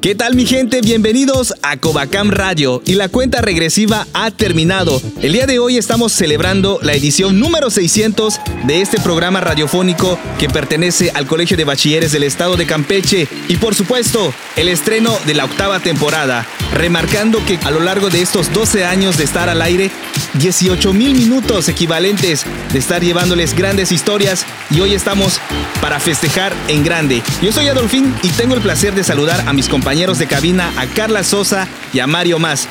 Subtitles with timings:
[0.00, 0.82] ¿Qué tal mi gente?
[0.82, 5.00] Bienvenidos a Covacam Radio y la cuenta regresiva ha terminado.
[5.22, 10.48] El día de hoy estamos celebrando la edición número 600 de este programa radiofónico que
[10.48, 15.34] pertenece al Colegio de Bachilleres del Estado de Campeche y por supuesto el estreno de
[15.34, 19.62] la octava temporada, remarcando que a lo largo de estos 12 años de estar al
[19.62, 19.90] aire,
[20.34, 25.40] 18 mil minutos equivalentes de estar llevándoles grandes historias y hoy estamos
[25.80, 27.22] para festejar en grande.
[27.42, 30.86] Yo soy Adolfín y tengo el placer de saludar a mis compañeros de cabina a
[30.86, 32.68] Carla Sosa y a Mario Más.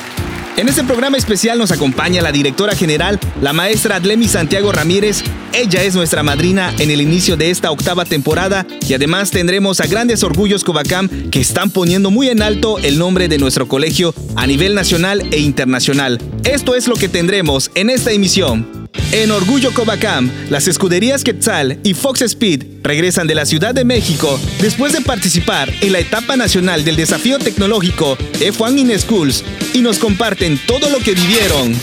[0.56, 5.22] En este programa especial nos acompaña la directora general, la maestra Adlemi Santiago Ramírez.
[5.52, 9.86] Ella es nuestra madrina en el inicio de esta octava temporada y además tendremos a
[9.86, 14.46] grandes orgullos Covacam que están poniendo muy en alto el nombre de nuestro colegio a
[14.46, 16.18] nivel nacional e internacional.
[16.44, 18.75] Esto es lo que tendremos en esta emisión.
[19.12, 24.38] En Orgullo Covacam, las escuderías Quetzal y Fox Speed regresan de la Ciudad de México
[24.60, 29.98] después de participar en la etapa nacional del desafío tecnológico F1 in Schools y nos
[29.98, 31.74] comparten todo lo que vivieron.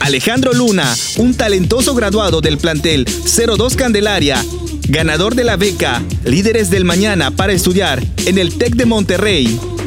[0.00, 4.42] Alejandro Luna, un talentoso graduado del plantel 02 Candelaria,
[4.88, 9.77] ganador de la beca Líderes del Mañana para estudiar en el TEC de Monterrey.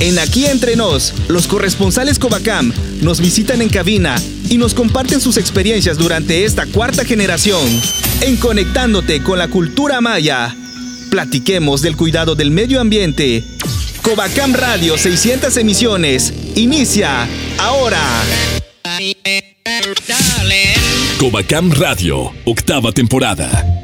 [0.00, 4.16] En Aquí Entre Nos, los corresponsales Covacam nos visitan en cabina
[4.48, 7.66] y nos comparten sus experiencias durante esta cuarta generación.
[8.20, 10.54] En Conectándote con la cultura maya,
[11.10, 13.42] platiquemos del cuidado del medio ambiente.
[14.02, 16.32] Covacam Radio 600 emisiones.
[16.54, 18.00] Inicia ahora.
[21.18, 23.77] Covacam Radio, octava temporada.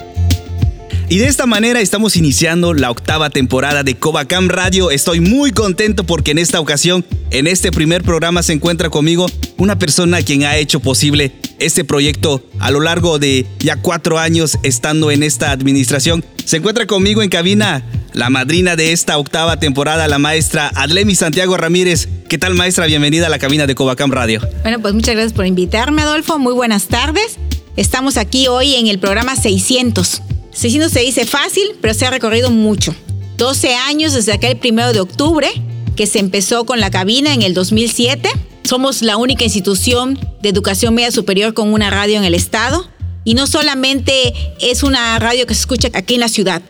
[1.09, 4.91] Y de esta manera estamos iniciando la octava temporada de Covacam Radio.
[4.91, 9.27] Estoy muy contento porque en esta ocasión, en este primer programa, se encuentra conmigo
[9.59, 14.59] una persona quien ha hecho posible este proyecto a lo largo de ya cuatro años
[14.63, 16.25] estando en esta administración.
[16.47, 21.59] Se encuentra conmigo en cabina la madrina de esta octava temporada, la maestra Adlemi Santiago
[21.59, 22.09] Ramírez.
[22.31, 22.87] ¿Qué tal, maestra?
[22.87, 24.41] Bienvenida a la cabina de Covacam Radio.
[24.63, 26.39] Bueno, pues muchas gracias por invitarme, Adolfo.
[26.39, 27.37] Muy buenas tardes.
[27.77, 30.23] Estamos aquí hoy en el programa 600
[30.55, 32.95] 600 se dice fácil, pero se ha recorrido mucho.
[33.37, 35.49] 12 años desde aquel primero de octubre
[35.97, 38.29] que se empezó con la cabina en el 2007.
[38.63, 42.89] Somos la única institución de educación media superior con una radio en el estado.
[43.25, 46.63] Y no solamente es una radio que se escucha aquí en la ciudad.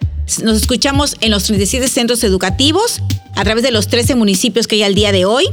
[0.43, 3.01] Nos escuchamos en los 37 centros educativos
[3.35, 5.47] a través de los 13 municipios que hay al día de hoy.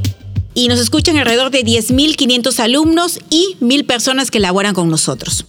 [0.54, 5.46] Y nos escuchan alrededor de 10.500 alumnos y 1.000 personas que laboran con nosotros.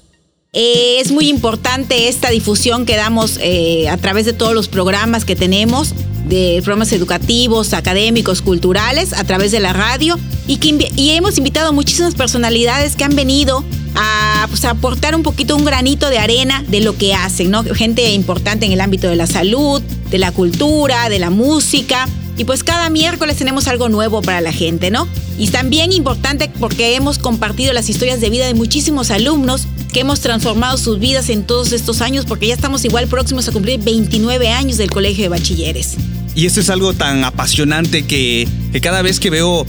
[0.54, 5.24] Eh, es muy importante esta difusión que damos eh, a través de todos los programas
[5.24, 5.94] que tenemos,
[6.26, 10.18] de programas educativos, académicos, culturales, a través de la radio.
[10.46, 13.64] Y, que, y hemos invitado a muchísimas personalidades que han venido
[13.94, 17.64] a, pues, aportar un poquito, un granito de arena de lo que hacen, ¿no?
[17.64, 19.80] Gente importante en el ámbito de la salud,
[20.10, 22.06] de la cultura, de la música.
[22.42, 25.06] Y pues cada miércoles tenemos algo nuevo para la gente, ¿no?
[25.38, 30.18] Y también importante porque hemos compartido las historias de vida de muchísimos alumnos que hemos
[30.18, 34.48] transformado sus vidas en todos estos años, porque ya estamos igual próximos a cumplir 29
[34.48, 35.94] años del Colegio de Bachilleres.
[36.34, 39.64] Y esto es algo tan apasionante que, que cada vez que veo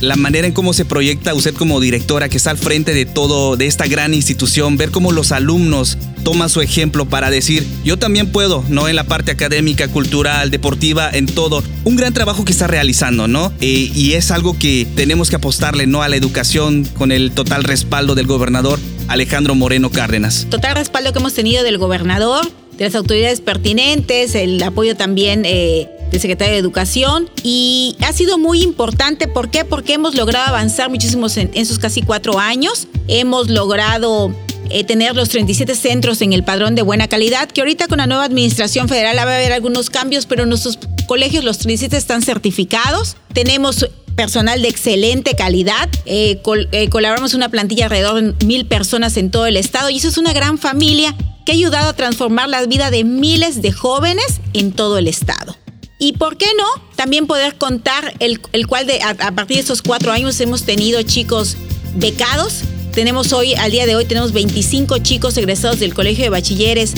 [0.00, 3.56] la manera en cómo se proyecta usted como directora que está al frente de todo,
[3.56, 8.32] de esta gran institución, ver cómo los alumnos toman su ejemplo para decir, yo también
[8.32, 8.88] puedo, ¿no?
[8.88, 11.62] En la parte académica, cultural, deportiva, en todo.
[11.84, 13.52] Un gran trabajo que está realizando, ¿no?
[13.60, 16.02] Eh, y es algo que tenemos que apostarle, ¿no?
[16.02, 20.46] A la educación con el total respaldo del gobernador Alejandro Moreno Cárdenas.
[20.50, 25.88] Total respaldo que hemos tenido del gobernador, de las autoridades pertinentes, el apoyo también eh,
[26.14, 27.28] del secretario de Educación.
[27.42, 29.64] Y ha sido muy importante, ¿por qué?
[29.64, 32.86] Porque hemos logrado avanzar muchísimo en, esos casi cuatro años.
[33.08, 34.32] Hemos logrado
[34.70, 38.06] eh, tener los 37 centros en el padrón de buena calidad, que ahorita con la
[38.06, 43.16] nueva administración federal va a haber algunos cambios, pero nuestros colegios, los 37 están certificados.
[43.32, 45.88] Tenemos personal de excelente calidad.
[46.06, 46.40] Eh,
[46.70, 50.18] eh, colaboramos una plantilla alrededor de mil personas en todo el estado y eso es
[50.18, 54.70] una gran familia que ha ayudado a transformar la vida de miles de jóvenes en
[54.70, 55.56] todo el estado.
[55.98, 60.12] Y por qué no, también poder contar el, cual de, a, partir de esos cuatro
[60.12, 61.56] años hemos tenido chicos
[61.94, 62.62] becados.
[62.92, 66.94] Tenemos hoy, al día de hoy, tenemos 25 chicos egresados del Colegio de Bachilleres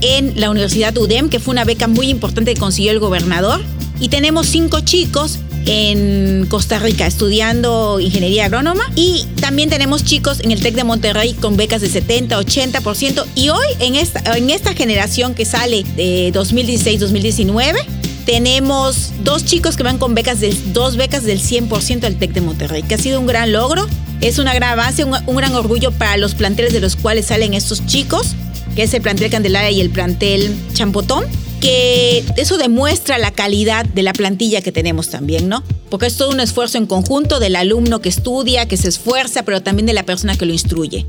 [0.00, 3.62] en la Universidad UDEM, que fue una beca muy importante que consiguió el gobernador.
[3.98, 10.52] Y tenemos cinco chicos en Costa Rica estudiando ingeniería agrónoma y también tenemos chicos en
[10.52, 14.74] el TEC de Monterrey con becas de 70, 80% y hoy en esta, en esta
[14.74, 17.95] generación que sale de 2016-2019
[18.26, 22.40] tenemos dos chicos que van con becas del, dos becas del 100% del TEC de
[22.42, 23.86] Monterrey, que ha sido un gran logro,
[24.20, 27.86] es una gran un, un gran orgullo para los planteles de los cuales salen estos
[27.86, 28.34] chicos,
[28.74, 31.24] que es el plantel Candelaria y el plantel Champotón
[31.60, 35.62] que eso demuestra la calidad de la plantilla que tenemos también, ¿no?
[35.88, 39.62] Porque es todo un esfuerzo en conjunto del alumno que estudia, que se esfuerza, pero
[39.62, 41.06] también de la persona que lo instruye.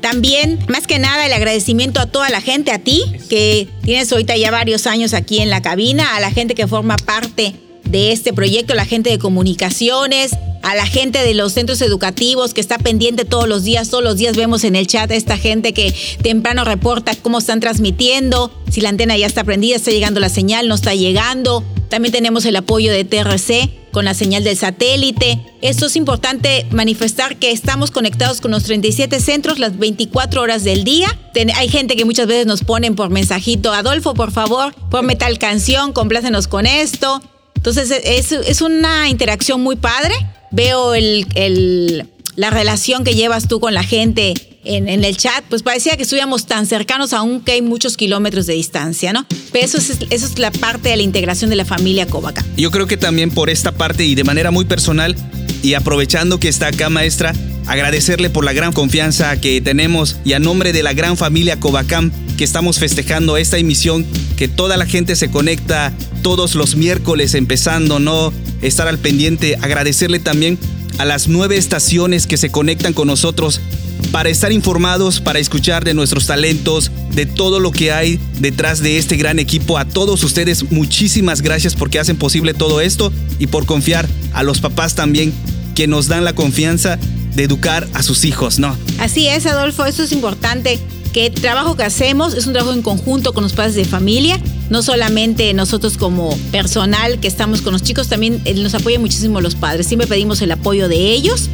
[0.00, 4.36] También, más que nada, el agradecimiento a toda la gente, a ti, que tienes ahorita
[4.36, 7.54] ya varios años aquí en la cabina, a la gente que forma parte
[7.84, 10.32] de este proyecto, la gente de comunicaciones,
[10.62, 14.16] a la gente de los centros educativos que está pendiente todos los días, todos los
[14.16, 18.80] días vemos en el chat a esta gente que temprano reporta cómo están transmitiendo, si
[18.80, 21.64] la antena ya está prendida, está llegando la señal, no está llegando.
[21.88, 25.40] También tenemos el apoyo de TRC con la señal del satélite.
[25.62, 30.84] Esto es importante manifestar que estamos conectados con los 37 centros las 24 horas del
[30.84, 31.18] día.
[31.56, 35.92] hay gente que muchas veces nos ponen por mensajito, Adolfo, por favor, ponme tal canción,
[35.92, 37.22] complácenos con esto.
[37.56, 40.14] Entonces es, es una interacción muy padre
[40.50, 42.06] veo el,
[42.40, 44.32] la relación que llevas tú con la gente
[44.64, 49.12] en, el chat, pues parecía que estuviéramos tan cercanos, aunque hay muchos kilómetros de distancia,
[49.12, 49.26] ¿no?
[49.52, 52.42] Pero eso es, eso es la parte de la integración de la familia Covaca.
[52.56, 55.16] Yo creo que también por esta parte y de manera muy personal,
[55.62, 57.34] y aprovechando que está acá maestra,
[57.66, 62.10] agradecerle por la gran confianza que tenemos y a nombre de la gran familia Covacam
[62.38, 64.06] que estamos festejando esta emisión,
[64.38, 65.92] que toda la gente se conecta
[66.22, 68.32] todos los miércoles empezando, ¿no?
[68.62, 70.58] Estar al pendiente, agradecerle también
[71.00, 73.62] a las nueve estaciones que se conectan con nosotros
[74.12, 78.98] para estar informados, para escuchar de nuestros talentos, de todo lo que hay detrás de
[78.98, 79.78] este gran equipo.
[79.78, 84.60] A todos ustedes, muchísimas gracias porque hacen posible todo esto y por confiar a los
[84.60, 85.32] papás también
[85.74, 86.98] que nos dan la confianza
[87.34, 88.76] de educar a sus hijos, ¿no?
[88.98, 90.78] Así es, Adolfo, eso es importante
[91.14, 94.38] que el trabajo que hacemos es un trabajo en conjunto con los padres de familia,
[94.70, 99.40] no solamente nosotros como personal que estamos con los chicos, también eh, nos apoyan muchísimo
[99.40, 99.86] los padres.
[99.86, 101.50] Siempre pedimos el apoyo de ellos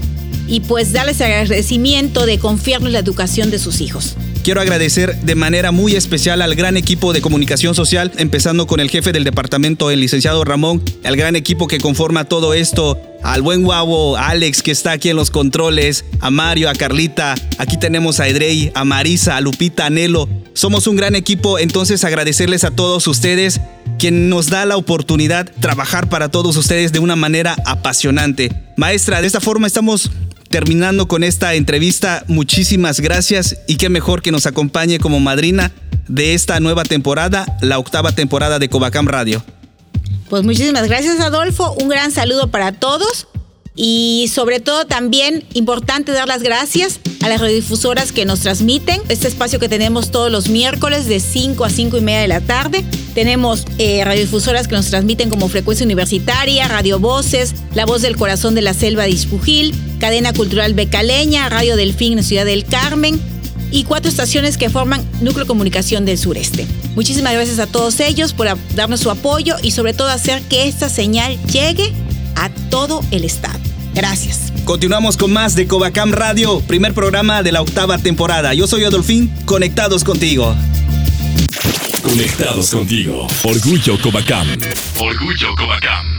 [0.47, 4.17] y pues darles agradecimiento de confiarnos en la educación de sus hijos.
[4.47, 8.89] Quiero agradecer de manera muy especial al gran equipo de comunicación social, empezando con el
[8.89, 13.65] jefe del departamento, el licenciado Ramón, al gran equipo que conforma todo esto, al buen
[13.65, 18.29] guavo Alex que está aquí en los controles, a Mario, a Carlita, aquí tenemos a
[18.29, 20.29] Edrey, a Marisa, a Lupita, a Nelo.
[20.53, 23.61] Somos un gran equipo, entonces agradecerles a todos ustedes
[23.99, 28.53] quien nos da la oportunidad de trabajar para todos ustedes de una manera apasionante.
[28.77, 30.13] Maestra, de esta forma estamos
[30.57, 35.71] terminando con esta entrevista, muchísimas gracias y qué mejor que nos acompañe como madrina
[36.09, 39.45] de esta nueva temporada, la octava temporada de Covacam Radio.
[40.31, 43.29] Pues muchísimas gracias Adolfo, un gran saludo para todos
[43.75, 49.27] y sobre todo también importante dar las gracias a las radiodifusoras que nos transmiten este
[49.27, 52.85] espacio que tenemos todos los miércoles de 5 a 5 y media de la tarde.
[53.15, 58.55] Tenemos eh, radiodifusoras que nos transmiten como Frecuencia Universitaria, Radio Voces, La Voz del Corazón
[58.55, 63.21] de la Selva de Ispujil, Cadena Cultural Becaleña, Radio Delfín en Ciudad del Carmen
[63.73, 66.65] y cuatro estaciones que forman Núcleo Comunicación del Sureste.
[66.95, 68.47] Muchísimas gracias a todos ellos por
[68.77, 71.93] darnos su apoyo y sobre todo hacer que esta señal llegue
[72.37, 73.66] a todo el estado.
[73.97, 74.53] Gracias.
[74.65, 78.53] Continuamos con más de Covacam Radio, primer programa de la octava temporada.
[78.53, 80.55] Yo soy Adolfín, conectados contigo.
[82.03, 83.27] Conectados contigo.
[83.43, 84.47] Orgullo Covacam.
[84.99, 86.16] Orgullo Covacam.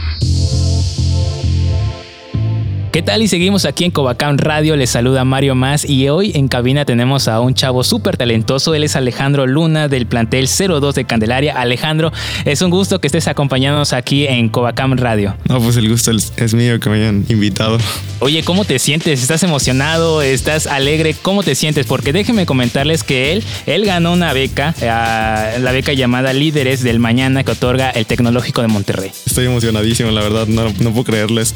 [2.90, 3.22] ¿Qué tal?
[3.22, 7.28] Y seguimos aquí en Covacam Radio, les saluda Mario Más y hoy en cabina tenemos
[7.28, 11.60] a un chavo súper talentoso, él es Alejandro Luna del plantel 02 de Candelaria.
[11.60, 12.12] Alejandro,
[12.46, 15.36] es un gusto que estés acompañándonos aquí en Covacam Radio.
[15.50, 17.76] No, pues el gusto es mío que me hayan invitado.
[18.20, 19.20] Oye, ¿cómo te sientes?
[19.20, 20.22] ¿Estás emocionado?
[20.22, 21.14] ¿Estás alegre?
[21.20, 21.84] ¿Cómo te sientes?
[21.84, 27.00] Porque déjenme comentarles que él, él ganó una beca, eh, la beca llamada Líderes del
[27.00, 29.10] Mañana que otorga el Tecnológico de Monterrey.
[29.26, 31.54] Estoy emocionadísimo, la verdad, no, no puedo creerles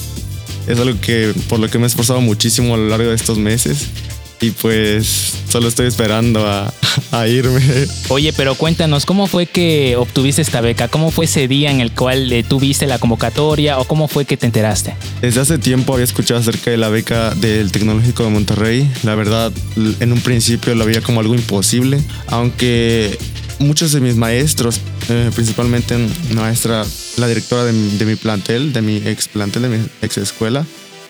[0.67, 3.39] es algo que por lo que me he esforzado muchísimo a lo largo de estos
[3.39, 3.89] meses
[4.43, 6.45] y pues solo estoy esperando
[7.13, 7.63] a, irme.
[8.09, 10.89] Oye, pero cuéntanos, ¿cómo fue que obtuviste esta beca?
[10.89, 14.37] ¿Cómo fue ese día en el cual eh, tuviste la convocatoria o cómo fue que
[14.37, 14.95] te enteraste?
[15.21, 18.91] Desde hace tiempo había escuchado acerca de la beca del Tecnológico de Monterrey.
[19.05, 19.53] La verdad,
[20.01, 23.17] en un principio lo veía como algo imposible, aunque
[23.61, 25.97] muchos de mis maestros, eh, principalmente
[26.35, 26.85] maestra,
[27.17, 30.65] la directora de, mi plantel, de mi ex plantel, de mi ex escuela,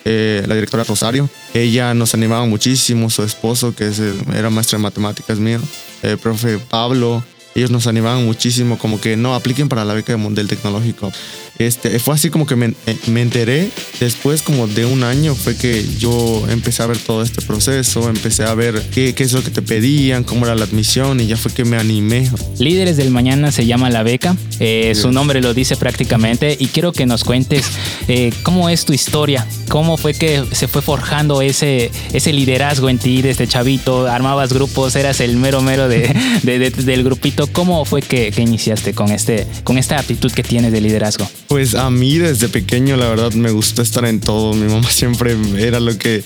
[0.05, 3.91] eh, la directora Rosario, ella nos animaba muchísimo, su esposo, que
[4.35, 5.61] era maestro de matemáticas mío,
[6.03, 7.23] el profe Pablo,
[7.55, 11.13] ellos nos animaban muchísimo, como que no apliquen para la beca del tecnológico.
[11.59, 13.71] Este, fue así como que me, eh, me enteré.
[14.01, 18.45] Después como de un año fue que yo empecé a ver todo este proceso, empecé
[18.45, 21.37] a ver qué, qué es lo que te pedían, cómo era la admisión y ya
[21.37, 22.29] fue que me animé.
[22.59, 26.93] Líderes del Mañana se llama la beca, eh, su nombre lo dice prácticamente y quiero
[26.93, 27.67] que nos cuentes
[28.09, 32.99] eh, cómo es tu historia, cómo fue que se fue forjando ese, ese liderazgo en
[32.99, 37.85] ti desde chavito, armabas grupos, eras el mero mero de, de- de- del grupito, ¿cómo
[37.85, 41.29] fue que, que iniciaste con, este, con esta aptitud que tienes de liderazgo?
[41.53, 44.55] Pues a mí desde pequeño la verdad me gustó estar en todo.
[44.55, 46.25] Mi mamá siempre era lo que...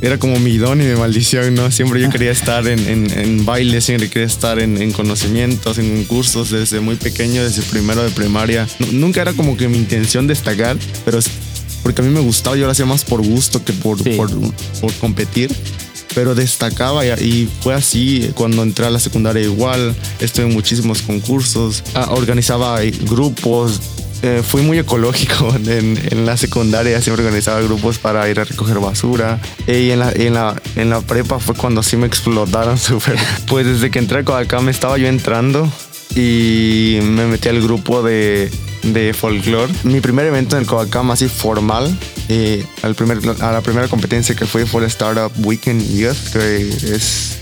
[0.00, 1.68] Era como mi don y mi maldición, ¿no?
[1.72, 5.96] Siempre yo quería estar en, en, en baile, siempre quería estar en, en conocimientos, en
[5.96, 8.68] concursos desde muy pequeño, desde primero de primaria.
[8.78, 11.26] Nu- nunca era como que mi intención destacar, pero es
[11.82, 14.10] porque a mí me gustaba, yo lo hacía más por gusto que por, Sí.
[14.10, 14.30] por,
[14.80, 15.52] por competir.
[16.14, 21.02] Pero destacaba y, y fue así cuando entré a la secundaria igual, estuve en muchísimos
[21.02, 23.80] concursos, ah, organizaba eh, grupos,
[24.22, 28.78] eh, fui muy ecológico en, en la secundaria, siempre organizaba grupos para ir a recoger
[28.78, 29.40] basura.
[29.66, 33.18] Y en la, en la, en la prepa fue cuando sí me explotaron súper.
[33.48, 35.70] Pues desde que entré acá me estaba yo entrando
[36.14, 38.50] y me metí al grupo de,
[38.82, 39.72] de folclore.
[39.84, 41.96] Mi primer evento en el Coacam así formal,
[42.28, 46.68] eh, al primer, a la primera competencia que fue fue el Startup Weekend Youth, que
[46.68, 47.41] es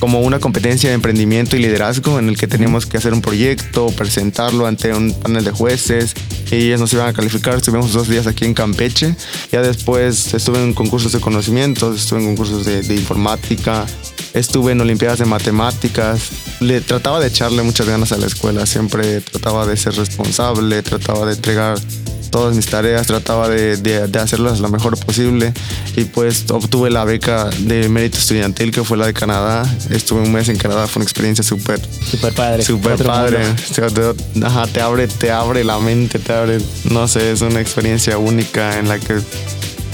[0.00, 3.88] como una competencia de emprendimiento y liderazgo en el que teníamos que hacer un proyecto,
[3.88, 6.14] presentarlo ante un panel de jueces
[6.50, 7.56] y ellos nos iban a calificar.
[7.56, 9.14] Estuvimos dos días aquí en Campeche.
[9.52, 13.86] Ya después estuve en concursos de conocimientos, estuve en concursos de, de informática,
[14.34, 16.30] estuve en olimpiadas de matemáticas.
[16.60, 21.26] Le trataba de echarle muchas ganas a la escuela, siempre trataba de ser responsable, trataba
[21.26, 21.78] de entregar
[22.34, 25.52] todas mis tareas, trataba de, de, de hacerlas lo mejor posible
[25.94, 29.62] y pues obtuve la beca de mérito estudiantil que fue la de Canadá.
[29.90, 32.64] Estuve un mes en Canadá, fue una experiencia súper Súper padre.
[32.64, 33.38] Súper padre.
[33.72, 36.58] te, ajá, te abre, te abre la mente, te abre,
[36.90, 39.14] no sé, es una experiencia única en la que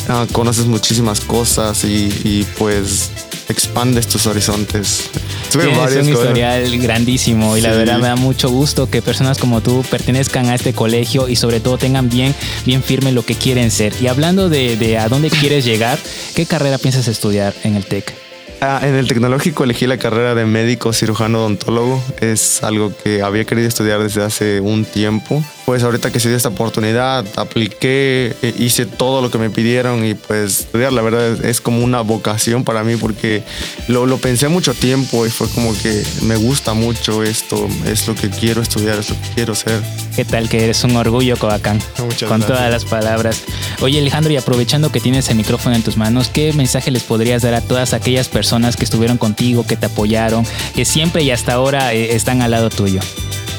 [0.09, 3.11] ah, conoces muchísimas cosas y, y, pues
[3.53, 5.11] expandes tus horizontes.
[5.51, 6.29] Tienes varias un cosas.
[6.29, 10.55] historial grandísimo y la verdad me da mucho gusto que personas como tú pertenezcan a
[10.55, 13.93] este colegio y sobre todo tengan bien, bien firme lo que quieren ser.
[14.01, 15.99] Y hablando de, de a dónde quieres llegar,
[16.35, 18.15] ¿qué carrera piensas estudiar en el TEC?
[18.63, 22.03] Ah, en el tecnológico elegí la carrera de médico cirujano odontólogo.
[22.21, 25.43] Es algo que había querido estudiar desde hace un tiempo.
[25.71, 30.05] Pues ahorita que se dio esta oportunidad, apliqué, eh, hice todo lo que me pidieron
[30.05, 33.45] y pues estudiar la verdad es, como una vocación para mí porque
[33.87, 38.17] lo, lo pensé mucho tiempo y fue como que me gusta mucho esto, es lo
[38.17, 39.81] que quiero estudiar, es lo que quiero ser.
[40.17, 41.81] ¿Qué tal que eres un orgullo, Covacán?
[41.99, 42.47] Muchas Con gracias.
[42.49, 43.43] todas las palabras.
[43.81, 47.43] Oye, Alejandro, y aprovechando que tienes el micrófono en tus manos, ¿qué mensaje les podrías
[47.43, 51.53] dar a todas aquellas personas que estuvieron contigo, que te apoyaron, que siempre y hasta
[51.53, 52.99] ahora eh, están al lado tuyo?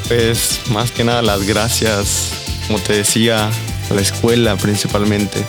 [0.08, 2.32] Pues más que nada las gracias,
[2.66, 3.48] como te decía,
[3.90, 5.44] a la escuela principalmente.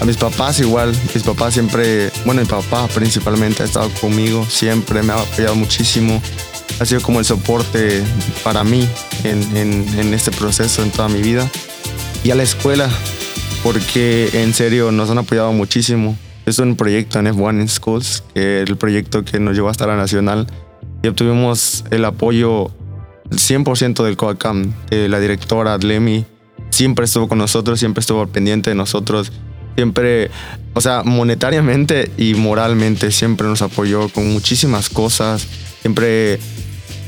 [0.00, 5.02] A mis papás igual, mis papás siempre, bueno, mi papá principalmente ha estado conmigo, siempre
[5.02, 6.20] me ha apoyado muchísimo.
[6.80, 8.02] Ha sido como el soporte
[8.42, 8.86] para mí
[9.22, 11.48] en, en- en este proceso, en toda mi vida.
[12.24, 12.88] Y a la escuela,
[13.62, 16.18] porque en serio nos han apoyado muchísimo.
[16.46, 20.46] Es un proyecto en F1 in Schools, el proyecto que nos llevó hasta la nacional.
[21.02, 22.70] Y obtuvimos el apoyo
[23.36, 26.24] 100% del COACAM, de la directora Lemi.
[26.70, 29.32] Siempre estuvo con nosotros, siempre estuvo pendiente de nosotros.
[29.76, 30.30] Siempre,
[30.74, 35.46] o sea, monetariamente y moralmente, siempre nos apoyó con muchísimas cosas.
[35.82, 36.38] Siempre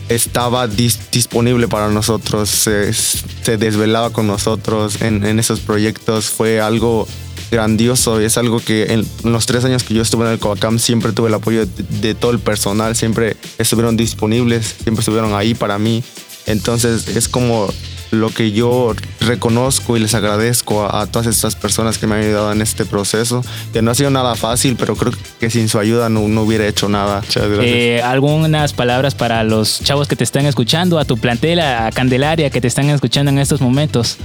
[0.09, 6.27] estaba dis- disponible para nosotros, se, desvelaba con nosotros en esos proyectos.
[6.31, 7.07] Fue algo
[7.51, 11.13] grandioso es algo que en los tres años que yo estuve en el Coacam siempre
[11.13, 15.79] tuve el apoyo de, de todo el personal, siempre estuvieron disponibles, siempre estuvieron ahí para
[15.79, 16.03] mí.
[16.47, 17.69] Entonces es como
[18.11, 22.23] lo que yo reconozco y les agradezco a, a todas estas personas que me han
[22.23, 25.79] ayudado en este proceso, que no ha sido nada fácil, pero creo que sin su
[25.79, 27.21] ayuda no, no hubiera hecho nada.
[27.21, 27.67] Muchas gracias.
[27.75, 32.51] Eh, algunas palabras para los chavos que te están escuchando, a tu plantel, a Candelaria,
[32.51, 34.17] que te están escuchando en estos momentos.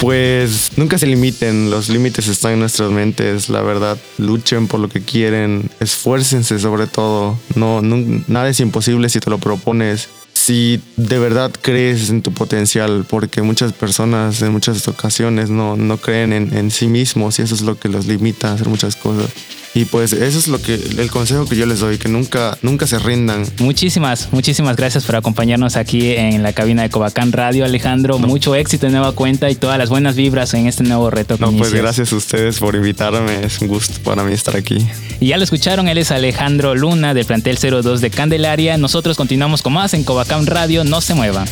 [0.00, 3.96] Pues nunca se limiten, los límites están en nuestras mentes, la verdad.
[4.18, 7.38] Luchen por lo que quieren, esfuércense sobre todo.
[7.54, 10.08] No, nun- nada es imposible si te lo propones.
[10.46, 15.96] Si de verdad crees en tu potencial, porque muchas personas en muchas ocasiones no, no
[15.96, 18.94] creen en, en sí mismos y eso es lo que los limita a hacer muchas
[18.94, 19.28] cosas.
[19.76, 22.86] Y pues eso es lo que el consejo que yo les doy, que nunca, nunca
[22.86, 23.44] se rindan.
[23.58, 28.18] Muchísimas, muchísimas gracias por acompañarnos aquí en la cabina de Covacán Radio, Alejandro.
[28.18, 31.36] Mucho éxito en nueva cuenta y todas las buenas vibras en este nuevo reto.
[31.36, 31.82] que No, pues inicias.
[31.82, 34.78] gracias a ustedes por invitarme, es un gusto para mí estar aquí.
[35.20, 38.78] Y ya lo escucharon, él es Alejandro Luna del plantel 02 de Candelaria.
[38.78, 41.46] Nosotros continuamos con más en Covacán Radio, no se muevan.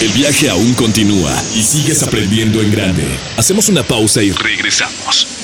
[0.00, 3.04] El viaje aún continúa y sigues aprendiendo en grande.
[3.36, 5.41] Hacemos una pausa y regresamos.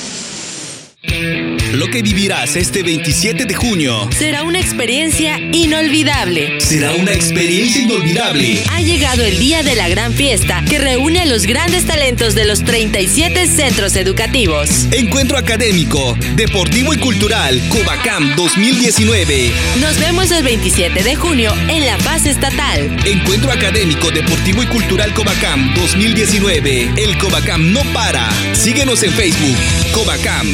[1.73, 6.59] Lo que vivirás este 27 de junio Será una experiencia inolvidable.
[6.61, 8.63] será una experiencia inolvidable.
[8.71, 12.45] Ha llegado el día de la gran fiesta que reúne a los grandes talentos de
[12.45, 14.87] los 37 centros educativos.
[14.91, 19.51] Encuentro académico, deportivo y cultural Covacam 2019.
[19.79, 22.97] Nos vemos el 27 de junio en la fase estatal.
[23.05, 26.93] Encuentro académico, deportivo y cultural Covacam 2019.
[26.97, 28.29] El Covacam no para.
[28.53, 29.55] Síguenos en Facebook.
[29.93, 30.47] Covacam.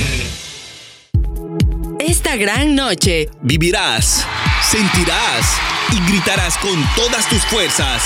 [2.38, 4.26] Gran noche Vivirás,
[4.70, 5.58] sentirás
[5.94, 8.04] y gritarás con todas tus fuerzas.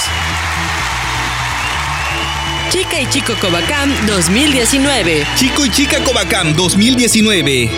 [2.69, 5.25] Chica y Chico Covacam 2019.
[5.35, 7.71] Chico y Chica Covacam 2019.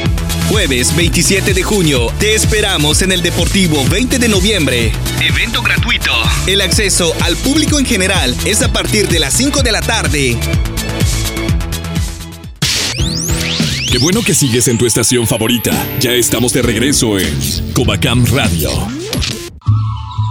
[0.50, 2.12] Jueves 27 de junio.
[2.20, 4.92] Te esperamos en el Deportivo 20 de noviembre.
[5.22, 6.12] Evento gratuito.
[6.48, 10.38] El acceso al público en general es a partir de las 5 de la tarde.
[13.92, 15.72] Qué bueno que sigues en tu estación favorita.
[16.00, 17.28] Ya estamos de regreso en
[17.74, 18.70] Covacam Radio.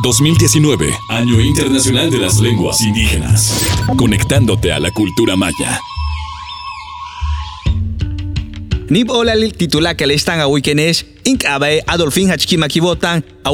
[0.02, 3.60] 2019, Año Internacional de las Lenguas Indígenas.
[3.98, 5.78] Conectándote a la cultura maya.
[8.88, 11.44] Nib olal titula que le están a Wikenesh, Inc.
[11.44, 13.50] Abe Adolfín Hachkimakibotan, a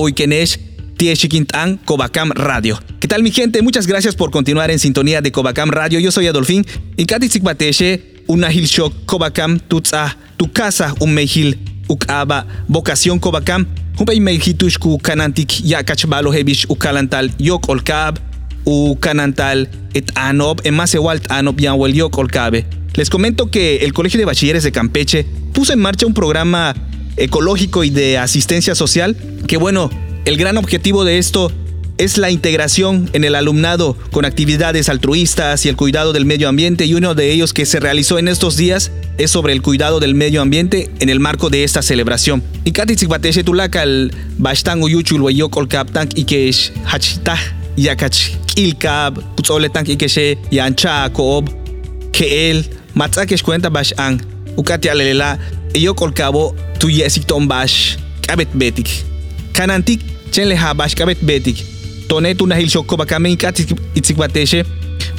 [0.97, 2.81] Tieshikintan, Covacam Radio.
[3.01, 3.61] ¿Qué tal mi gente?
[3.61, 5.99] Muchas gracias por continuar en sintonía de Covacam Radio.
[5.99, 6.65] Yo soy Adolfín.
[6.97, 13.67] Inkati Bateshe, una Hilshok Covacam, Tutsa, tu casa, un mejil, Ukaba, vocación Covacam.
[13.99, 18.19] Humpay mejitushku kanantik ya kachbalo hebish ukalantal yok olkab,
[18.65, 22.67] ukanantal et anob, en más ewalt anob yanwel yok olkabe.
[22.95, 26.75] Les comento que el Colegio de Bachilleres de Campeche puso en marcha un programa
[27.17, 29.17] ecológico y de asistencia social
[29.47, 29.91] que bueno,
[30.27, 31.51] el gran objetivo de esto
[31.99, 36.85] es la integración en el alumnado con actividades altruistas y el cuidado del medio ambiente
[36.85, 40.15] y uno de ellos que se realizó en estos días es sobre el cuidado del
[40.15, 42.43] medio ambiente en el marco de esta celebración.
[42.65, 47.41] Y Katitsikbateshe tulakal bashtan uyuchul weyokol kaptank ikesh hachitah
[47.77, 51.49] yakach kilkab putzoletank ikeshe yancha koob
[52.13, 54.21] keel matzakesh cuenta bash an
[54.57, 55.39] ukati alelela
[55.75, 58.89] yokol kabo tu yesikton bash kabet betik
[59.53, 61.76] kanantik chenle ha bash kabet betik
[62.09, 64.65] tonet una hil shoko bakame ikati itzikbateshe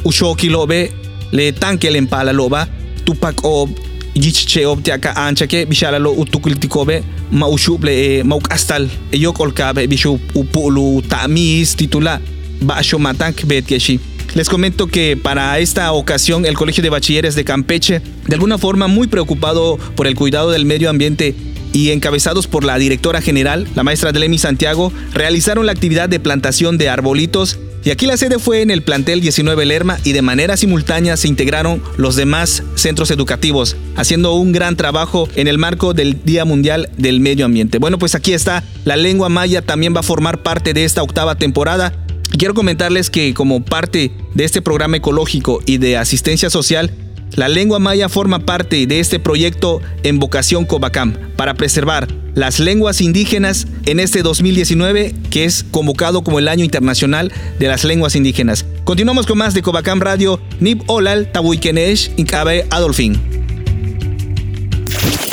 [0.05, 0.91] ushoki lobe
[1.31, 2.01] le tanke le
[2.33, 2.67] loba.
[3.05, 3.69] Tupak ob
[4.15, 9.53] yichche ob tiaka ancha ke bishala lo utukiltikobe ma ushuble e ma ukastal e yokol
[9.53, 12.19] kabe bishu upulu tamis titula
[12.61, 13.99] basho matank bet keshi
[14.35, 18.87] les comento que para esta ocasión el Colegio de Bachilleres de Campeche, de alguna forma
[18.87, 21.33] muy preocupado por el cuidado del medio ambiente
[21.73, 26.77] y encabezados por la directora general, la maestra Delemi Santiago, realizaron la actividad de plantación
[26.77, 30.57] de arbolitos y aquí la sede fue en el plantel 19 Lerma y de manera
[30.57, 36.21] simultánea se integraron los demás centros educativos, haciendo un gran trabajo en el marco del
[36.23, 37.77] Día Mundial del Medio Ambiente.
[37.77, 41.35] Bueno, pues aquí está, la lengua maya también va a formar parte de esta octava
[41.35, 41.93] temporada
[42.37, 46.91] Quiero comentarles que como parte de este programa ecológico y de asistencia social,
[47.35, 53.01] la lengua maya forma parte de este proyecto en vocación Covacam para preservar las lenguas
[53.01, 58.65] indígenas en este 2019 que es convocado como el Año Internacional de las Lenguas Indígenas.
[58.83, 63.19] Continuamos con más de Covacam Radio, Nib Olal, Tabuikenesh, Incabe, Adolfín.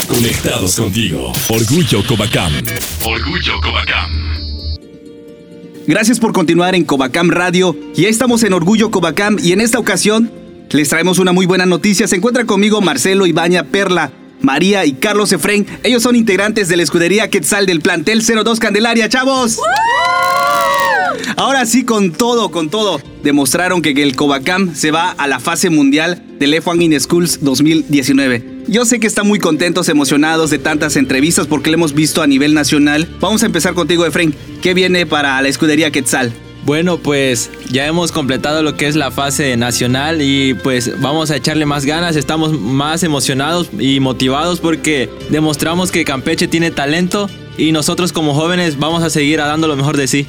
[0.09, 1.33] Conectados contigo.
[1.48, 2.52] Orgullo Covacam.
[3.04, 4.11] Orgullo Covacam.
[5.87, 7.76] Gracias por continuar en Covacam Radio.
[7.94, 10.30] Ya estamos en Orgullo Covacam y en esta ocasión
[10.75, 12.09] les traemos una muy buena noticia.
[12.09, 14.11] Se encuentra conmigo Marcelo Ibaña Perla,
[14.41, 15.67] María y Carlos Efren.
[15.85, 19.61] Ellos son integrantes de la escudería Quetzal del plantel 02 Candelaria, chavos.
[21.37, 25.71] Ahora sí, con todo, con todo, demostraron que el Covacam se va a la fase
[25.71, 28.65] mundial del F1 in Schools 2019.
[28.67, 32.27] Yo sé que están muy contentos, emocionados de tantas entrevistas porque lo hemos visto a
[32.27, 33.09] nivel nacional.
[33.21, 34.35] Vamos a empezar contigo, Efren.
[34.61, 36.33] ¿Qué viene para la escudería Quetzal?
[36.64, 41.37] Bueno, pues ya hemos completado lo que es la fase nacional y pues vamos a
[41.37, 47.72] echarle más ganas, estamos más emocionados y motivados porque demostramos que Campeche tiene talento y
[47.72, 50.27] nosotros como jóvenes vamos a seguir dando lo mejor de sí.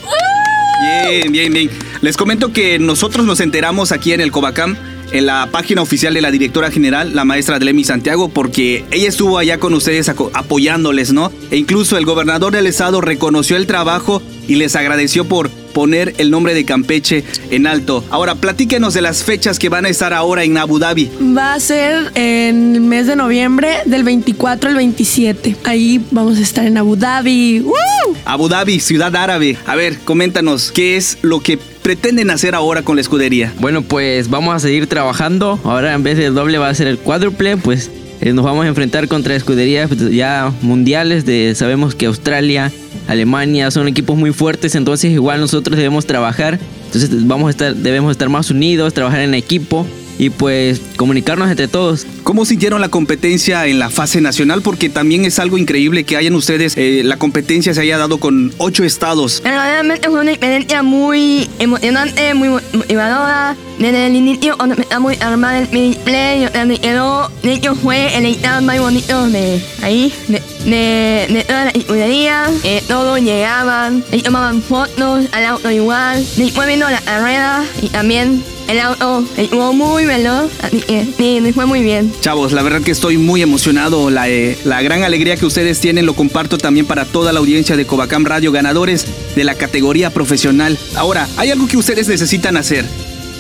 [0.82, 1.70] Bien, bien, bien.
[2.02, 4.76] Les comento que nosotros nos enteramos aquí en el Covacam
[5.12, 9.38] en la página oficial de la directora general, la maestra Delemi Santiago, porque ella estuvo
[9.38, 11.32] allá con ustedes apoyándoles, ¿no?
[11.52, 16.32] E incluso el gobernador del estado reconoció el trabajo y les agradeció por poner el
[16.32, 18.04] nombre de Campeche en alto.
[18.10, 21.12] Ahora, platíquenos de las fechas que van a estar ahora en Abu Dhabi.
[21.38, 25.58] Va a ser en el mes de noviembre, del 24 al 27.
[25.66, 27.60] Ahí vamos a estar en Abu Dhabi.
[27.60, 28.16] ¡Woo!
[28.24, 29.58] Abu Dhabi, ciudad árabe.
[29.66, 33.54] A ver, coméntanos, ¿qué es lo que pretenden hacer ahora con la escudería?
[33.60, 35.60] Bueno, pues vamos a seguir trabajando.
[35.66, 38.70] Ahora en vez del doble va a ser el cuádruple, pues eh, nos vamos a
[38.70, 41.26] enfrentar contra escuderías ya mundiales.
[41.26, 42.72] De, sabemos que Australia,
[43.08, 46.60] Alemania son equipos muy fuertes, entonces igual nosotros debemos trabajar.
[46.86, 49.86] Entonces vamos a estar, debemos estar más unidos, trabajar en equipo
[50.18, 52.06] y pues comunicarnos entre todos.
[52.24, 54.62] ¿Cómo sintieron la competencia en la fase nacional?
[54.62, 58.54] Porque también es algo increíble que hayan ustedes, eh, la competencia se haya dado con
[58.58, 59.42] ocho estados.
[59.44, 63.56] Realmente fue una experiencia muy emocionante, muy motivadora.
[63.80, 67.76] Desde el inicio, cuando empezamos a armar el mini play, yo me quedó, de hecho
[67.76, 72.46] fue el estado más bonito de ahí, de, de, de toda la escudería.
[72.64, 76.26] Eh, todos llegaban, y tomaban fotos al auto igual.
[76.38, 80.52] Después viendo la carrera y también el auto estuvo muy veloz,
[80.88, 82.12] que sí, me fue muy bien.
[82.22, 84.10] Chavos, la verdad que estoy muy emocionado.
[84.10, 87.78] La, eh, la gran alegría que ustedes tienen lo comparto también para toda la audiencia
[87.78, 90.78] de Covacam Radio, ganadores de la categoría profesional.
[90.96, 92.86] Ahora, hay algo que ustedes necesitan hacer.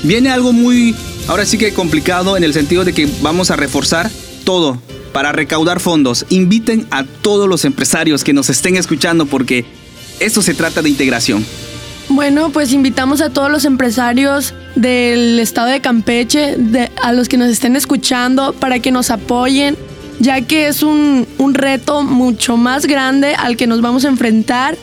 [0.03, 0.95] Viene algo muy,
[1.27, 4.11] ahora sí que complicado en el sentido de que vamos a reforzar
[4.43, 4.79] todo
[5.11, 6.25] para recaudar fondos.
[6.29, 9.65] Inviten a todos los empresarios que nos estén escuchando porque
[10.19, 11.45] esto se trata de integración.
[12.09, 16.55] Bueno, pues invitamos a todos los empresarios del estado de Campeche,
[17.01, 19.75] a los que nos estén escuchando, para que nos apoyen,
[20.19, 24.77] ya que es un, un reto mucho más grande al que nos vamos a enfrentar.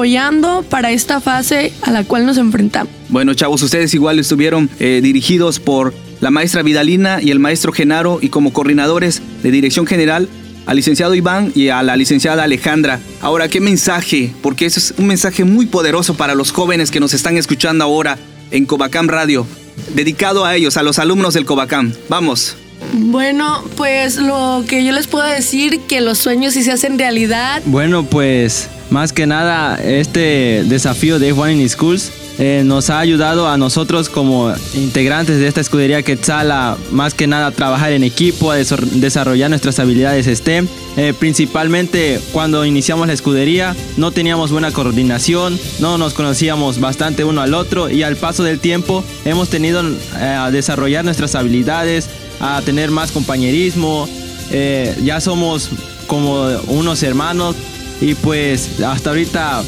[0.68, 2.92] para esta fase a la cual nos enfrentamos.
[3.08, 8.18] Bueno, chavos, ustedes igual estuvieron eh, dirigidos por la maestra Vidalina y el maestro Genaro
[8.20, 10.28] y como coordinadores de dirección general
[10.66, 13.00] al licenciado Iván y a la licenciada Alejandra.
[13.20, 14.32] Ahora, ¿qué mensaje?
[14.42, 18.18] Porque eso es un mensaje muy poderoso para los jóvenes que nos están escuchando ahora
[18.50, 19.46] en Covacam Radio,
[19.94, 21.92] dedicado a ellos, a los alumnos del Covacam.
[22.08, 22.56] Vamos.
[22.94, 27.62] Bueno, pues lo que yo les puedo decir que los sueños sí se hacen realidad.
[27.64, 33.48] Bueno, pues más que nada este desafío de F1 in Schools eh, nos ha ayudado
[33.48, 38.50] a nosotros como integrantes de esta escudería Quetzal a más que nada trabajar en equipo,
[38.50, 40.66] a desarrollar nuestras habilidades STEM.
[40.96, 47.40] Eh, principalmente cuando iniciamos la escudería no teníamos buena coordinación, no nos conocíamos bastante uno
[47.40, 52.60] al otro y al paso del tiempo hemos tenido eh, a desarrollar nuestras habilidades, a
[52.62, 54.06] tener más compañerismo,
[54.50, 55.70] eh, ya somos
[56.06, 57.56] como unos hermanos
[58.02, 59.62] y pues hasta ahorita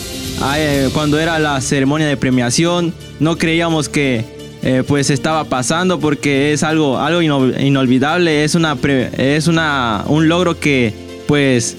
[0.56, 4.24] eh, cuando era la ceremonia de premiación no creíamos que
[4.62, 10.04] eh, pues estaba pasando porque es algo algo ino- inolvidable es una pre- es una
[10.08, 10.92] un logro que
[11.26, 11.76] pues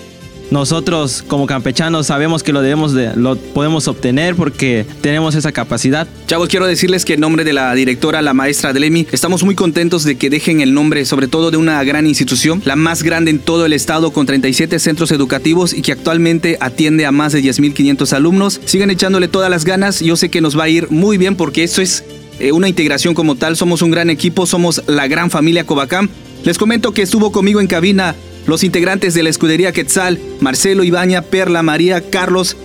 [0.51, 6.08] nosotros como campechanos sabemos que lo debemos de, lo podemos obtener porque tenemos esa capacidad
[6.27, 10.03] Chavos, quiero decirles que en nombre de la directora, la maestra Delemi, estamos muy contentos
[10.03, 13.39] de que dejen el nombre, sobre todo de una gran institución, la más grande en
[13.39, 18.13] todo el estado, con 37 centros educativos y que actualmente atiende a más de 10.500
[18.13, 18.60] alumnos.
[18.65, 21.63] Sigan echándole todas las ganas, yo sé que nos va a ir muy bien porque
[21.63, 22.03] esto es
[22.39, 26.10] eh, una integración como tal, somos un gran equipo, somos la gran familia Covacam.
[26.43, 28.15] Les comento que estuvo conmigo en cabina
[28.47, 32.58] los integrantes de la escudería Quetzal, Marcelo, Ibaña, Perla, María, Carlos,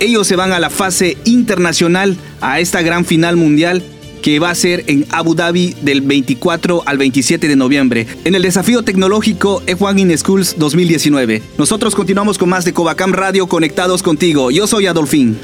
[0.00, 3.82] ellos se van a la fase internacional, a esta gran final mundial
[4.22, 8.42] que va a ser en Abu Dhabi del 24 al 27 de noviembre, en el
[8.42, 11.42] desafío tecnológico F1 in Schools 2019.
[11.56, 14.50] Nosotros continuamos con más de Covacam Radio conectados contigo.
[14.50, 15.38] Yo soy Adolfín.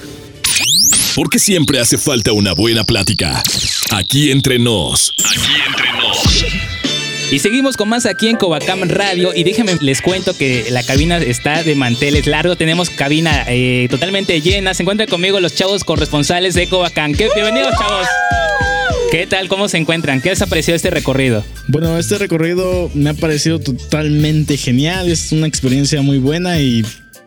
[1.15, 3.41] Porque siempre hace falta una buena plática.
[3.93, 5.13] Aquí entre nos.
[5.19, 6.44] Aquí entre nos.
[7.31, 9.33] Y seguimos con más aquí en Covacam Radio.
[9.35, 12.59] Y déjenme les cuento que la cabina está de manteles largos.
[12.59, 14.75] Tenemos cabina eh, totalmente llena.
[14.75, 17.13] Se encuentran conmigo los chavos corresponsales de Covacam.
[17.13, 18.07] Bienvenidos, chavos.
[19.11, 19.49] ¿Qué tal?
[19.49, 20.21] ¿Cómo se encuentran?
[20.21, 21.45] ¿Qué les ha parecido este recorrido?
[21.69, 25.09] Bueno, este recorrido me ha parecido totalmente genial.
[25.09, 26.85] Es una experiencia muy buena y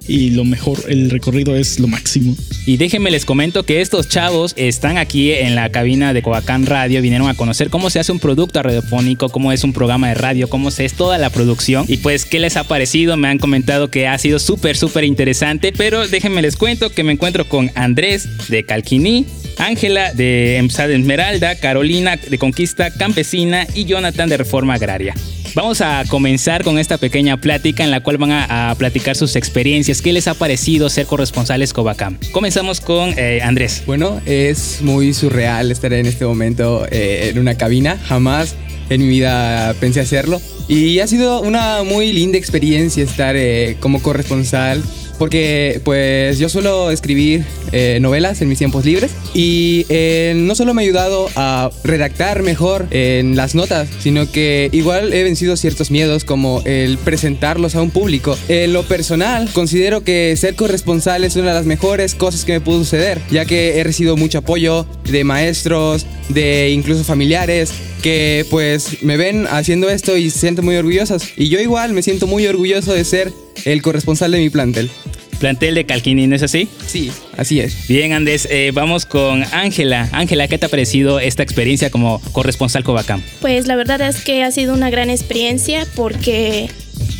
[0.07, 2.35] y lo mejor, el recorrido es lo máximo.
[2.65, 7.01] Y déjenme les comento que estos chavos están aquí en la cabina de Covacán Radio,
[7.01, 10.49] vinieron a conocer cómo se hace un producto radiofónico, cómo es un programa de radio,
[10.49, 13.89] cómo se es toda la producción y pues qué les ha parecido, me han comentado
[13.89, 18.27] que ha sido súper, súper interesante, pero déjenme les cuento que me encuentro con Andrés
[18.47, 19.25] de Calquiní,
[19.57, 25.13] Ángela de EMSA de Esmeralda, Carolina de Conquista Campesina y Jonathan de Reforma Agraria.
[25.55, 30.03] Vamos a comenzar con esta pequeña plática en la cual van a, platicar sus experiencias.
[30.03, 32.17] ¿Qué les ha parecido ser corresponsales Covacam?
[32.31, 33.81] Comenzamos con eh, Andrés.
[33.87, 37.97] Bueno, es muy surreal estar en este momento eh, en una cabina.
[38.05, 38.55] Jamás
[38.91, 40.39] en mi vida pensé hacerlo.
[40.67, 44.83] Y ha sido una muy linda experiencia estar eh, como corresponsal
[45.17, 50.73] porque pues yo suelo escribir eh, novelas en mis tiempos libres y eh, no solo
[50.73, 55.91] me ha ayudado a redactar mejor en las notas, sino que igual he vencido ciertos
[55.91, 58.37] miedos como el presentarlos a un público.
[58.47, 62.61] En lo personal, considero que ser corresponsal es una de las mejores cosas que me
[62.61, 69.03] pudo suceder, ya que he recibido mucho apoyo de maestros, de incluso familiares, que pues
[69.03, 71.23] me ven haciendo esto y se sienten muy orgullosos.
[71.35, 73.31] Y yo igual me siento muy orgulloso de ser
[73.65, 74.89] el corresponsal de mi plantel.
[75.39, 76.67] Plantel de Calquini, ¿no es así?
[76.87, 77.87] Sí, así es.
[77.87, 80.09] Bien, Andrés, eh, vamos con Ángela.
[80.11, 83.21] Ángela, ¿qué te ha parecido esta experiencia como corresponsal Covacam?
[83.39, 86.71] Pues la verdad es que ha sido una gran experiencia porque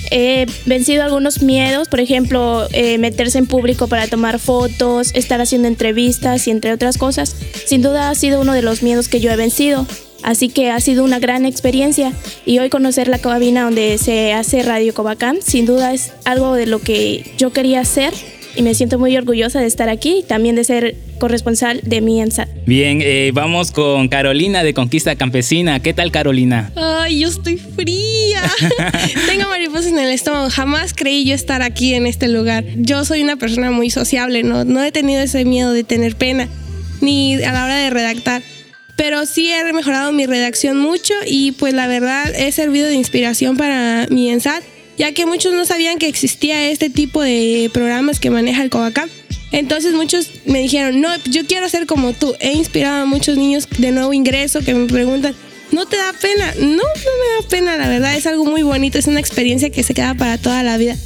[0.09, 5.67] he vencido algunos miedos, por ejemplo, eh, meterse en público para tomar fotos, estar haciendo
[5.67, 7.35] entrevistas y entre otras cosas.
[7.65, 9.85] Sin duda ha sido uno de los miedos que yo he vencido.
[10.27, 12.11] Así que ha sido una gran experiencia
[12.45, 16.65] y hoy conocer la cabina donde se hace Radio Covacam sin duda es algo de
[16.65, 18.13] lo que yo quería hacer
[18.53, 22.19] y me siento muy orgullosa de estar aquí y también de ser corresponsal de mi
[22.19, 22.49] ENSAT.
[22.65, 25.79] Bien, eh, vamos con Carolina de Conquista Campesina.
[25.79, 26.73] ¿Qué tal, Carolina?
[26.75, 28.41] Ay, yo estoy fría.
[29.27, 30.49] Tengo mariposas en el estómago.
[30.49, 32.65] Jamás creí yo estar aquí en este lugar.
[32.75, 36.49] Yo soy una persona muy sociable, no, no he tenido ese miedo de tener pena,
[36.99, 38.41] ni a la hora de redactar
[38.97, 43.55] pero sí he mejorado mi redacción mucho y pues la verdad he servido de inspiración
[43.55, 44.63] para mi ENSAT,
[44.97, 49.09] ya que muchos no sabían que existía este tipo de programas que maneja el Covacam.
[49.51, 52.35] Entonces muchos me dijeron, no, yo quiero ser como tú.
[52.41, 55.35] He inspirado a muchos niños de nuevo ingreso que me preguntan,
[55.71, 56.53] ¿no te da pena?
[56.59, 59.83] No, no me da pena, la verdad es algo muy bonito, es una experiencia que
[59.83, 60.97] se queda para toda la vida.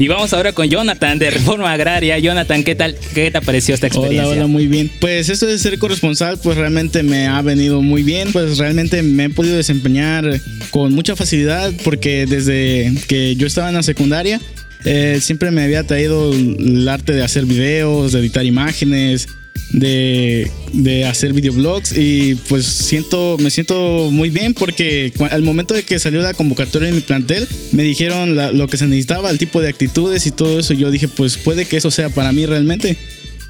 [0.00, 2.18] Y vamos ahora con Jonathan de Reforma Agraria.
[2.18, 2.96] Jonathan, ¿qué tal?
[3.12, 4.26] ¿Qué te pareció esta experiencia?
[4.26, 4.90] Hola, hola, muy bien.
[4.98, 8.32] Pues esto de ser corresponsal, pues realmente me ha venido muy bien.
[8.32, 13.74] Pues realmente me he podido desempeñar con mucha facilidad porque desde que yo estaba en
[13.74, 14.40] la secundaria,
[14.86, 19.28] eh, siempre me había traído el arte de hacer videos, de editar imágenes,
[19.72, 25.84] de, de, hacer videoblogs y pues siento, me siento muy bien porque al momento de
[25.84, 29.60] que salió la convocatoria en mi plantel, me dijeron lo que se necesitaba, el tipo
[29.60, 30.74] de actitudes y todo eso.
[30.74, 32.96] Yo dije, pues puede que eso sea para mí realmente.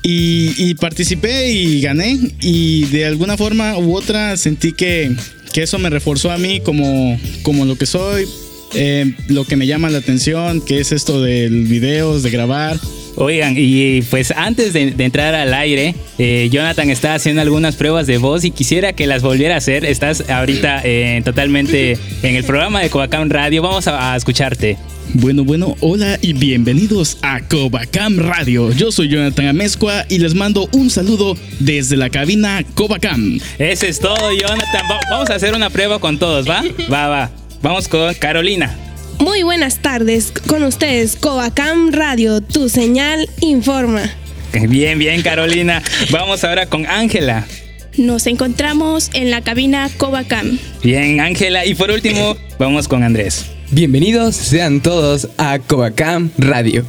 [0.03, 5.15] Y, participé y gané y de alguna forma u otra sentí que,
[5.53, 8.27] que eso me reforzó a mí como, como lo que soy,
[8.75, 12.79] eh, lo que me llama la atención, que es esto del videos, de grabar
[13.17, 18.19] Oigan, y pues antes de, entrar al aire, eh, Jonathan está haciendo algunas pruebas de
[18.19, 19.85] voz y quisiera que las volviera a hacer.
[19.85, 23.63] Estás ahorita eh, totalmente en el programa de Covacam Radio.
[23.63, 24.79] Vamos a, escucharte.
[25.13, 28.73] Bueno, bueno, hola y bienvenidos a Covacam Radio.
[28.73, 33.41] Yo soy Jonathan Amezcua y les mando un saludo desde la cabina Covacam.
[33.59, 34.83] Ese es todo, Jonathan.
[35.11, 36.63] vamos a hacer una prueba con todos, ¿va?
[36.91, 37.31] Va, va.
[37.63, 38.75] Vamos con Carolina.
[39.19, 44.11] Muy buenas tardes, con ustedes Covacam Radio, tu señal informa.
[44.69, 45.83] Bien, bien Carolina.
[46.11, 47.47] Vamos ahora con Ángela.
[47.99, 50.59] Nos encontramos en la cabina Covacam.
[50.83, 51.67] Bien, Ángela.
[51.67, 53.47] Y por último, vamos con Andrés.
[53.73, 56.87] Bienvenidos sean todos a Covacam Radio.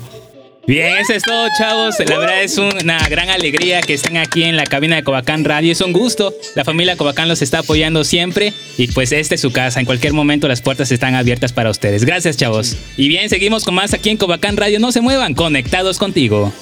[0.68, 1.96] Bien, eso es todo, chavos.
[2.08, 5.72] La verdad es una gran alegría que estén aquí en la cabina de Covacán Radio.
[5.72, 6.34] Es un gusto.
[6.56, 8.54] La familia Covacán los está apoyando siempre.
[8.78, 9.80] Y pues esta es su casa.
[9.80, 12.06] En cualquier momento las puertas están abiertas para ustedes.
[12.06, 12.78] Gracias, chavos.
[12.96, 14.80] Y bien, seguimos con más aquí en Covacán Radio.
[14.80, 16.54] No se muevan, conectados contigo.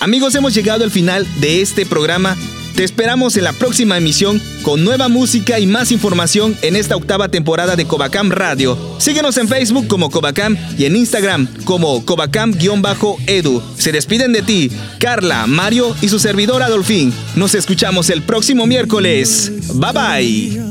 [0.00, 2.36] Amigos, hemos llegado al final de este programa
[2.80, 7.28] te esperamos en la próxima emisión con nueva música y más información en esta octava
[7.28, 8.96] temporada de Covacam Radio.
[8.96, 13.62] Síguenos en Facebook como Covacam y en Instagram como Covacam-edu.
[13.76, 17.12] Se despiden de ti, Carla, Mario y su servidor Adolfín.
[17.36, 19.52] Nos escuchamos el próximo miércoles.
[19.74, 20.62] Bye bye.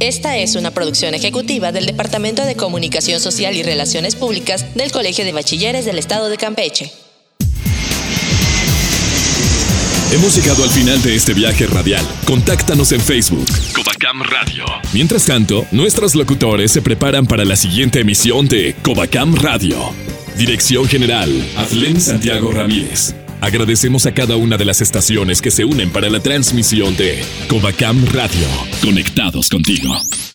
[0.00, 5.26] Esta es una producción ejecutiva del Departamento de Comunicación Social y Relaciones Públicas del Colegio
[5.26, 6.90] de Bachilleres del Estado de Campeche.
[10.12, 12.04] Hemos llegado al final de este viaje radial.
[12.24, 14.64] Contáctanos en Facebook, Covacam Radio.
[14.92, 19.76] Mientras tanto, nuestros locutores se preparan para la siguiente emisión de Covacam Radio.
[20.38, 23.16] Dirección General, Adlen Santiago Ramírez.
[23.40, 28.06] Agradecemos a cada una de las estaciones que se unen para la transmisión de Covacam
[28.06, 28.46] Radio.
[28.82, 29.96] Conectados contigo.